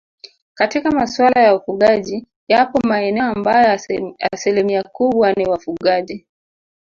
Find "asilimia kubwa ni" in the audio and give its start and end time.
4.31-5.45